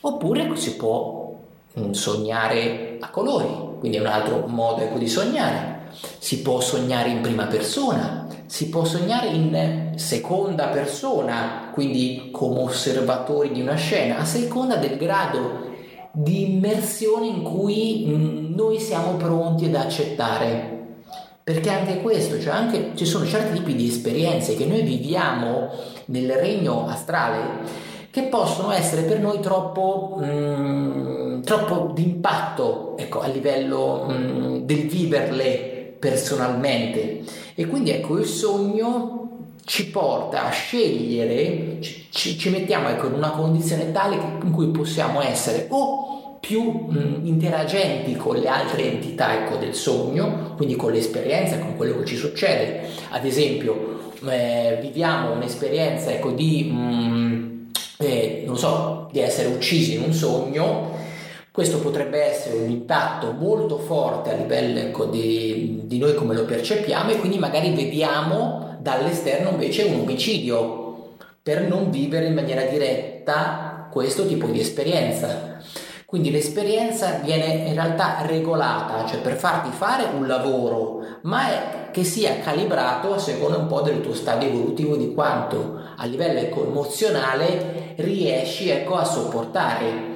Oppure 0.00 0.54
si 0.56 0.76
può 0.76 1.38
mm, 1.78 1.92
sognare 1.92 2.96
a 3.00 3.10
colori, 3.10 3.78
quindi 3.78 3.98
è 3.98 4.00
un 4.00 4.06
altro 4.06 4.46
modo 4.46 4.82
ecco, 4.82 4.98
di 4.98 5.08
sognare 5.08 5.77
si 6.18 6.42
può 6.42 6.60
sognare 6.60 7.10
in 7.10 7.20
prima 7.20 7.46
persona, 7.46 8.26
si 8.46 8.68
può 8.68 8.84
sognare 8.84 9.28
in 9.28 9.92
seconda 9.96 10.68
persona, 10.68 11.70
quindi 11.72 12.30
come 12.32 12.60
osservatori 12.60 13.52
di 13.52 13.60
una 13.60 13.74
scena, 13.74 14.18
a 14.18 14.24
seconda 14.24 14.76
del 14.76 14.96
grado 14.96 15.66
di 16.12 16.54
immersione 16.54 17.26
in 17.26 17.42
cui 17.42 18.04
mm, 18.08 18.54
noi 18.54 18.80
siamo 18.80 19.16
pronti 19.16 19.66
ad 19.66 19.74
accettare. 19.74 20.76
Perché 21.44 21.70
anche 21.70 22.02
questo, 22.02 22.38
cioè 22.40 22.52
anche 22.52 22.90
ci 22.94 23.06
sono 23.06 23.24
certi 23.24 23.54
tipi 23.54 23.74
di 23.74 23.88
esperienze 23.88 24.54
che 24.54 24.66
noi 24.66 24.82
viviamo 24.82 25.70
nel 26.06 26.30
regno 26.32 26.86
astrale 26.86 27.86
che 28.10 28.22
possono 28.24 28.72
essere 28.72 29.02
per 29.02 29.20
noi 29.20 29.40
troppo, 29.40 30.18
mm, 30.22 31.42
troppo 31.42 31.92
d'impatto 31.94 32.96
ecco, 32.96 33.20
a 33.20 33.28
livello 33.28 34.08
mm, 34.10 34.56
del 34.62 34.88
viverle 34.88 35.77
personalmente 35.98 37.22
e 37.54 37.66
quindi 37.66 37.90
ecco 37.90 38.18
il 38.18 38.26
sogno 38.26 39.18
ci 39.64 39.90
porta 39.90 40.46
a 40.46 40.50
scegliere, 40.50 41.78
ci, 41.80 42.38
ci 42.38 42.48
mettiamo 42.48 42.88
ecco, 42.88 43.06
in 43.06 43.12
una 43.12 43.30
condizione 43.30 43.92
tale 43.92 44.16
in 44.42 44.50
cui 44.50 44.68
possiamo 44.68 45.20
essere 45.20 45.66
o 45.68 46.38
più 46.40 46.62
mh, 46.62 47.20
interagenti 47.24 48.16
con 48.16 48.36
le 48.36 48.48
altre 48.48 48.90
entità 48.90 49.34
ecco, 49.34 49.56
del 49.56 49.74
sogno, 49.74 50.54
quindi 50.56 50.74
con 50.74 50.92
l'esperienza, 50.92 51.58
con 51.58 51.76
quello 51.76 51.98
che 51.98 52.06
ci 52.06 52.16
succede. 52.16 52.88
Ad 53.10 53.26
esempio, 53.26 54.12
eh, 54.26 54.78
viviamo 54.80 55.32
un'esperienza 55.32 56.10
ecco, 56.10 56.30
di, 56.30 56.64
mh, 56.64 57.70
eh, 57.98 58.44
non 58.46 58.56
so, 58.56 59.08
di 59.12 59.20
essere 59.20 59.48
uccisi 59.48 59.96
in 59.96 60.02
un 60.02 60.12
sogno 60.12 60.97
questo 61.58 61.80
potrebbe 61.80 62.22
essere 62.22 62.56
un 62.56 62.70
impatto 62.70 63.32
molto 63.32 63.78
forte 63.78 64.30
a 64.30 64.36
livello 64.36 64.78
ecco, 64.78 65.06
di, 65.06 65.80
di 65.86 65.98
noi 65.98 66.14
come 66.14 66.32
lo 66.32 66.44
percepiamo 66.44 67.10
e 67.10 67.18
quindi 67.18 67.36
magari 67.36 67.74
vediamo 67.74 68.76
dall'esterno 68.78 69.50
invece 69.50 69.82
un 69.82 69.98
omicidio 69.98 71.16
per 71.42 71.62
non 71.62 71.90
vivere 71.90 72.26
in 72.26 72.34
maniera 72.34 72.62
diretta 72.62 73.88
questo 73.90 74.24
tipo 74.28 74.46
di 74.46 74.60
esperienza. 74.60 75.58
Quindi 76.06 76.30
l'esperienza 76.30 77.18
viene 77.24 77.66
in 77.66 77.74
realtà 77.74 78.24
regolata, 78.24 79.04
cioè 79.08 79.18
per 79.18 79.34
farti 79.34 79.70
fare 79.72 80.04
un 80.14 80.28
lavoro, 80.28 81.04
ma 81.22 81.90
che 81.90 82.04
sia 82.04 82.38
calibrato 82.38 83.14
a 83.14 83.18
seconda 83.18 83.56
un 83.56 83.66
po' 83.66 83.80
del 83.80 84.00
tuo 84.00 84.14
stadio 84.14 84.48
evolutivo 84.48 84.94
di 84.94 85.12
quanto 85.12 85.80
a 85.96 86.04
livello 86.04 86.38
ecco, 86.38 86.64
emozionale 86.64 87.94
riesci 87.96 88.70
ecco, 88.70 88.94
a 88.94 89.04
sopportare 89.04 90.08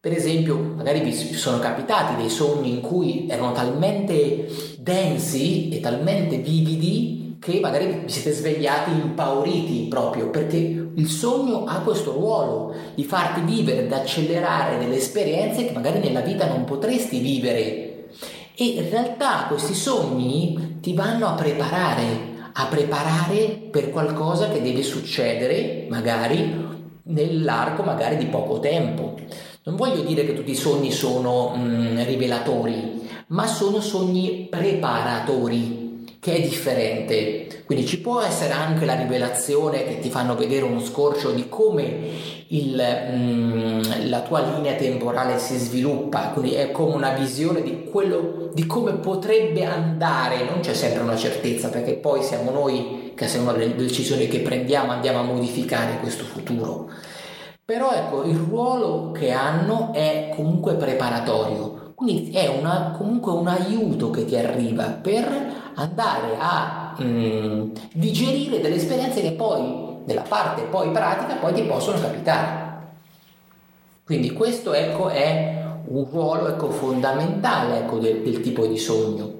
per 0.00 0.12
esempio, 0.12 0.56
magari 0.56 1.00
vi 1.00 1.12
sono 1.12 1.58
capitati 1.58 2.16
dei 2.16 2.30
sogni 2.30 2.70
in 2.70 2.80
cui 2.80 3.26
erano 3.28 3.52
talmente 3.52 4.48
densi 4.78 5.68
e 5.68 5.80
talmente 5.80 6.38
vividi 6.38 7.36
che 7.38 7.60
magari 7.60 8.00
vi 8.04 8.08
siete 8.08 8.32
svegliati 8.32 8.92
impauriti 8.92 9.88
proprio 9.90 10.30
perché 10.30 10.56
il 10.56 11.06
sogno 11.06 11.64
ha 11.64 11.80
questo 11.80 12.12
ruolo 12.12 12.74
di 12.94 13.04
farti 13.04 13.42
vivere, 13.42 13.86
di 13.86 13.92
accelerare 13.92 14.78
delle 14.78 14.96
esperienze 14.96 15.66
che 15.66 15.72
magari 15.72 15.98
nella 15.98 16.22
vita 16.22 16.46
non 16.46 16.64
potresti 16.64 17.18
vivere. 17.18 18.06
E 18.56 18.64
in 18.64 18.88
realtà 18.88 19.44
questi 19.48 19.74
sogni 19.74 20.78
ti 20.80 20.94
vanno 20.94 21.26
a 21.26 21.34
preparare, 21.34 22.04
a 22.54 22.64
preparare 22.68 23.68
per 23.70 23.90
qualcosa 23.90 24.48
che 24.48 24.62
deve 24.62 24.82
succedere 24.82 25.84
magari 25.90 26.69
nell'arco 27.04 27.82
magari 27.82 28.16
di 28.16 28.26
poco 28.26 28.60
tempo. 28.60 29.14
Non 29.62 29.76
voglio 29.76 30.02
dire 30.02 30.24
che 30.24 30.34
tutti 30.34 30.52
i 30.52 30.56
sogni 30.56 30.90
sono 30.90 31.54
mh, 31.54 31.60
mm, 31.60 32.02
rivelatori, 32.04 33.08
ma 33.28 33.46
sono 33.46 33.80
sogni 33.80 34.46
preparatori, 34.50 36.16
che 36.18 36.34
è 36.34 36.40
differente. 36.40 37.62
Quindi 37.64 37.86
ci 37.86 38.00
può 38.00 38.20
essere 38.20 38.52
anche 38.52 38.84
la 38.84 38.94
rivelazione 38.94 39.84
che 39.84 40.00
ti 40.00 40.10
fanno 40.10 40.34
vedere 40.34 40.64
uno 40.64 40.80
scorcio 40.80 41.30
di 41.30 41.48
come 41.48 41.98
il, 42.48 42.74
mh, 42.74 43.16
mm, 43.16 43.82
la 44.08 44.20
tua 44.22 44.40
linea 44.40 44.74
temporale 44.74 45.38
si 45.38 45.56
sviluppa, 45.56 46.30
quindi 46.30 46.54
è 46.54 46.72
come 46.72 46.94
una 46.94 47.12
visione 47.12 47.62
di, 47.62 47.84
quello, 47.84 48.50
di 48.52 48.66
come 48.66 48.94
potrebbe 48.94 49.64
andare, 49.64 50.44
non 50.44 50.60
c'è 50.60 50.74
sempre 50.74 51.02
una 51.02 51.16
certezza 51.16 51.68
perché 51.68 51.94
poi 51.94 52.22
siamo 52.22 52.50
noi 52.50 52.99
che 53.20 53.26
a 53.26 53.28
seconda 53.28 53.52
delle 53.52 53.76
decisioni 53.76 54.28
che 54.28 54.40
prendiamo 54.40 54.92
andiamo 54.92 55.18
a 55.18 55.24
modificare 55.24 55.98
questo 55.98 56.24
futuro 56.24 56.88
però 57.70 57.92
ecco 57.92 58.24
il 58.24 58.36
ruolo 58.36 59.12
che 59.12 59.30
hanno 59.30 59.92
è 59.92 60.32
comunque 60.34 60.74
preparatorio, 60.74 61.92
quindi 61.94 62.32
è 62.32 62.48
una, 62.48 62.96
comunque 62.98 63.30
un 63.30 63.46
aiuto 63.46 64.10
che 64.10 64.24
ti 64.24 64.36
arriva 64.36 64.86
per 64.86 65.24
andare 65.74 66.36
a 66.36 66.96
mm, 67.00 67.70
digerire 67.92 68.60
delle 68.60 68.74
esperienze 68.74 69.20
che 69.20 69.30
poi, 69.30 69.98
nella 70.04 70.24
parte 70.26 70.62
poi 70.62 70.90
pratica, 70.90 71.34
poi 71.34 71.52
ti 71.52 71.62
possono 71.62 72.00
capitare. 72.00 72.78
Quindi 74.02 74.32
questo 74.32 74.72
ecco 74.72 75.08
è 75.08 75.64
un 75.84 76.06
ruolo 76.10 76.48
ecco, 76.48 76.70
fondamentale 76.70 77.78
ecco, 77.78 77.98
del, 77.98 78.22
del 78.22 78.40
tipo 78.40 78.66
di 78.66 78.78
sogno. 78.78 79.39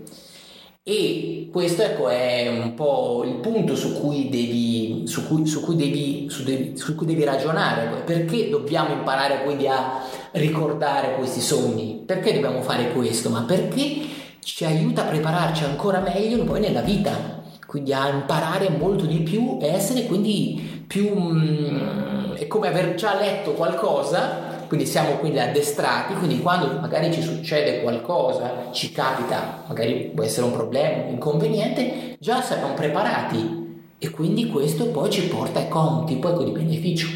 E 0.91 1.49
questo 1.53 1.83
ecco, 1.83 2.09
è 2.09 2.49
un 2.49 2.75
po' 2.75 3.23
il 3.25 3.35
punto 3.37 3.77
su 3.77 4.01
cui 4.01 4.29
devi, 4.29 5.05
su 5.07 5.29
cui, 5.29 5.47
su 5.47 5.61
cui 5.61 5.77
devi, 5.77 6.27
su 6.29 6.43
devi, 6.43 6.77
su 6.77 6.97
cui 6.97 7.07
devi 7.07 7.23
ragionare. 7.23 8.03
Perché 8.05 8.49
dobbiamo 8.49 8.95
imparare 8.95 9.45
quindi 9.45 9.69
a 9.69 10.01
ricordare 10.33 11.15
questi 11.15 11.41
sogni? 11.41 12.03
Perché 12.05 12.33
dobbiamo 12.33 12.61
fare 12.61 12.91
questo? 12.91 13.31
Ma 13.31 13.43
perché 13.43 14.01
ci 14.41 14.65
aiuta 14.65 15.03
a 15.03 15.11
prepararci 15.11 15.63
ancora 15.63 16.01
meglio 16.01 16.43
poi 16.43 16.59
nella 16.59 16.81
vita. 16.81 17.39
Quindi 17.69 17.93
a 17.93 18.09
imparare 18.09 18.69
molto 18.71 19.07
di 19.07 19.21
più 19.21 19.59
e 19.61 19.69
essere 19.69 20.07
quindi 20.07 20.83
più... 20.89 21.09
Mm, 21.15 22.33
è 22.33 22.49
come 22.49 22.67
aver 22.67 22.97
già 22.97 23.17
letto 23.17 23.53
qualcosa 23.53 24.50
quindi 24.71 24.87
siamo 24.87 25.17
quindi 25.17 25.41
addestrati, 25.41 26.15
quindi 26.15 26.41
quando 26.41 26.79
magari 26.79 27.13
ci 27.13 27.23
succede 27.23 27.83
qualcosa, 27.83 28.69
ci 28.71 28.93
capita, 28.93 29.65
magari 29.67 30.13
può 30.15 30.23
essere 30.23 30.47
un 30.47 30.53
problema, 30.53 31.07
un 31.07 31.15
inconveniente, 31.15 32.17
già 32.21 32.41
siamo 32.41 32.73
preparati 32.75 33.89
e 33.99 34.11
quindi 34.11 34.47
questo 34.47 34.87
poi 34.87 35.11
ci 35.11 35.27
porta 35.27 35.59
a 35.59 35.67
conti, 35.67 36.19
poi 36.19 36.35
con 36.35 36.45
di 36.45 36.53
beneficio. 36.53 37.09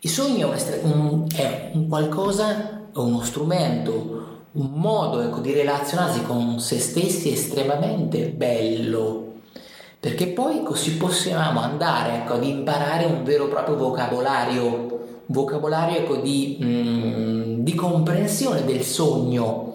Il 0.00 0.08
sogno 0.08 0.52
è 0.52 0.80
un, 0.84 1.26
è 1.36 1.68
un 1.74 1.86
qualcosa, 1.86 2.86
uno 2.94 3.20
strumento, 3.20 4.38
un 4.52 4.70
modo 4.72 5.20
ecco, 5.20 5.40
di 5.40 5.52
relazionarsi 5.52 6.22
con 6.22 6.58
se 6.60 6.78
stessi 6.78 7.30
estremamente 7.30 8.28
bello, 8.28 9.34
perché 10.00 10.28
poi 10.28 10.62
così 10.62 10.96
possiamo 10.96 11.60
andare 11.60 12.14
ecco, 12.14 12.32
ad 12.32 12.44
imparare 12.44 13.04
un 13.04 13.22
vero 13.22 13.48
e 13.48 13.50
proprio 13.50 13.76
vocabolario 13.76 14.96
vocabolario 15.26 15.98
ecco, 15.98 16.16
di, 16.16 16.56
mh, 16.60 16.66
mm, 16.66 17.54
di, 17.60 17.74
comprensione 17.74 18.64
del 18.64 18.82
sogno. 18.82 19.74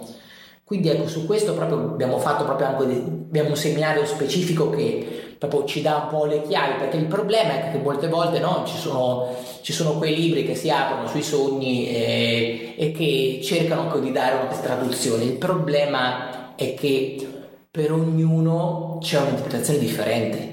Quindi 0.64 0.90
ecco, 0.90 1.08
su 1.08 1.26
questo 1.26 1.54
proprio 1.54 1.80
abbiamo 1.80 2.18
fatto 2.18 2.46
proprio 2.46 2.68
anche 2.68 2.84
abbiamo 2.84 3.50
un 3.50 3.58
seminario 3.58 4.06
specifico 4.06 4.70
che 4.70 5.36
proprio 5.38 5.66
ci 5.66 5.82
dà 5.82 6.04
un 6.04 6.08
po' 6.08 6.26
le 6.26 6.44
chiavi, 6.44 6.80
perché 6.80 6.98
il 6.98 7.08
problema 7.08 7.54
è 7.54 7.72
che 7.72 7.80
molte 7.80 8.08
volte 8.08 8.40
no, 8.40 8.64
ci, 8.66 8.78
sono, 8.78 9.36
ci, 9.62 9.74
sono, 9.74 9.98
quei 9.98 10.16
libri 10.16 10.46
che 10.46 10.56
si 10.56 10.70
aprono 10.70 11.08
sui 11.08 11.24
sogni 11.24 11.88
e, 11.90 12.76
e 12.78 12.92
che 12.92 13.42
cercano 13.44 13.98
di 14.00 14.12
dare 14.12 14.36
una 14.36 14.58
traduzione. 14.62 15.24
Il 15.24 15.38
problema 15.38 16.56
è 16.56 16.74
che 16.74 17.28
per 17.70 17.92
ognuno 17.92 18.98
c'è 19.02 19.20
un'interpretazione 19.20 19.80
differente 19.80 20.51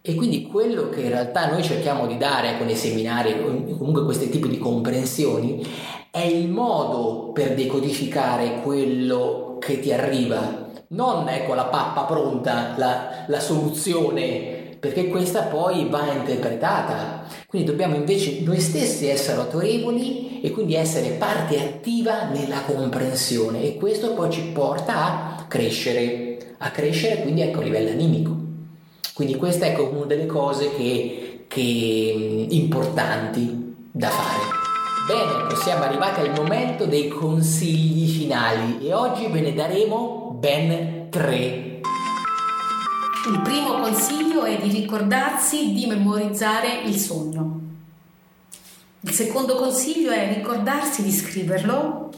e 0.00 0.14
quindi 0.14 0.46
quello 0.46 0.88
che 0.88 1.02
in 1.02 1.08
realtà 1.10 1.50
noi 1.50 1.62
cerchiamo 1.62 2.06
di 2.06 2.16
dare 2.16 2.56
con 2.56 2.68
i 2.68 2.76
seminari, 2.76 3.34
comunque 3.76 4.04
questi 4.04 4.30
tipi 4.30 4.48
di 4.48 4.58
comprensioni, 4.58 5.66
è 6.10 6.20
il 6.20 6.48
modo 6.48 7.30
per 7.32 7.54
decodificare 7.54 8.60
quello 8.62 9.56
che 9.60 9.80
ti 9.80 9.92
arriva. 9.92 10.66
Non 10.88 11.28
ecco 11.28 11.54
la 11.54 11.66
pappa 11.66 12.04
pronta, 12.04 12.74
la, 12.76 13.24
la 13.26 13.40
soluzione, 13.40 14.76
perché 14.80 15.08
questa 15.08 15.42
poi 15.42 15.88
va 15.88 16.10
interpretata. 16.12 17.26
Quindi 17.46 17.68
dobbiamo 17.68 17.96
invece 17.96 18.40
noi 18.42 18.60
stessi 18.60 19.08
essere 19.08 19.40
autorevoli 19.40 20.40
e 20.40 20.50
quindi 20.50 20.74
essere 20.74 21.10
parte 21.10 21.58
attiva 21.58 22.24
nella 22.24 22.62
comprensione 22.62 23.62
e 23.64 23.76
questo 23.76 24.14
poi 24.14 24.30
ci 24.30 24.42
porta 24.52 25.36
a 25.36 25.44
crescere, 25.48 26.54
a 26.58 26.70
crescere 26.70 27.22
quindi 27.22 27.42
ecco 27.42 27.60
a 27.60 27.64
livello 27.64 27.90
animico. 27.90 28.37
Quindi 29.18 29.34
questa 29.34 29.66
è 29.66 29.76
una 29.76 30.06
delle 30.06 30.26
cose 30.26 30.72
che, 30.76 31.46
che 31.48 32.46
importanti 32.50 33.74
da 33.90 34.10
fare. 34.10 34.42
Bene, 35.08 35.56
siamo 35.56 35.82
arrivati 35.82 36.20
al 36.20 36.34
momento 36.36 36.86
dei 36.86 37.08
consigli 37.08 38.08
finali 38.16 38.86
e 38.86 38.94
oggi 38.94 39.26
ve 39.26 39.40
ne 39.40 39.54
daremo 39.54 40.36
ben 40.38 41.08
tre. 41.10 41.80
Il 43.26 43.40
primo 43.42 43.80
consiglio 43.80 44.44
è 44.44 44.56
di 44.56 44.70
ricordarsi 44.70 45.72
di 45.72 45.86
memorizzare 45.86 46.82
il 46.84 46.94
sogno. 46.94 47.60
Il 49.00 49.10
secondo 49.10 49.56
consiglio 49.56 50.12
è 50.12 50.32
ricordarsi 50.32 51.02
di 51.02 51.10
scriverlo. 51.10 52.10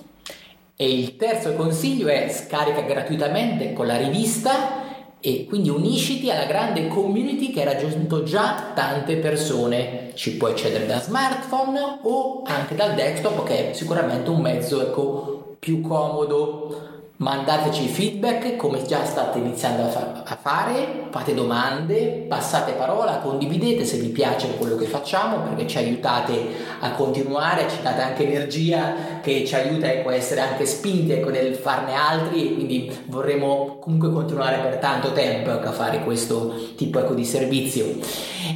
E 0.77 0.99
il 0.99 1.17
terzo 1.17 1.55
consiglio 1.55 2.09
è 2.09 2.29
scarica 2.29 2.83
gratuitamente 2.83 3.73
con 3.73 3.87
la 3.87 3.97
rivista 3.97 4.80
e 5.21 5.47
quindi 5.47 5.69
unisciti 5.69 6.31
alla 6.31 6.47
grande 6.47 6.89
community 6.89 7.53
che 7.53 7.63
ha 7.63 7.73
raggiunto 7.73 8.23
già 8.23 8.73
tante 8.75 9.17
persone. 9.17 10.13
Ci 10.15 10.37
puoi 10.37 10.53
accedere 10.53 10.87
da 10.87 11.01
smartphone 11.01 11.99
o 12.03 12.43
anche 12.45 12.75
dal 12.75 12.95
desktop 12.95 13.45
che 13.45 13.71
è 13.71 13.73
sicuramente 13.75 14.31
un 14.31 14.41
mezzo 14.41 14.81
ecco, 14.81 15.57
più 15.59 15.81
comodo 15.81 17.00
mandateci 17.21 17.87
feedback 17.87 18.57
come 18.57 18.83
già 18.83 19.05
state 19.05 19.39
iniziando 19.39 19.83
a, 19.83 19.89
fa- 19.89 20.23
a, 20.25 20.39
fare, 20.41 21.09
fate 21.11 21.35
domande, 21.35 22.25
passate 22.27 22.73
parola, 22.73 23.19
condividete 23.19 23.85
se 23.85 23.99
vi 23.99 24.09
piace 24.09 24.57
quello 24.57 24.77
che 24.77 24.87
facciamo 24.87 25.41
perché 25.41 25.67
ci 25.67 25.77
aiutate 25.77 26.49
a 26.81 26.93
continuare, 26.93 27.69
ci 27.69 27.83
date 27.83 28.01
anche 28.01 28.27
energia 28.27 29.21
che 29.21 29.45
ci 29.45 29.55
aiuta 29.55 29.93
ecco, 29.93 30.09
a 30.09 30.15
essere 30.15 30.41
anche 30.41 30.65
spinti 30.65 31.13
ecco, 31.13 31.29
nel 31.29 31.57
farne 31.57 31.93
altri. 31.93 32.53
E 32.53 32.55
quindi 32.55 32.99
vorremmo 33.09 33.77
comunque 33.81 34.11
continuare 34.11 34.57
per 34.57 34.79
tanto 34.79 35.13
tempo 35.13 35.51
ecco, 35.51 35.69
a 35.69 35.73
fare 35.73 36.03
questo 36.03 36.55
tipo 36.75 37.01
ecco, 37.01 37.13
di 37.13 37.27
servizio. 37.27 37.99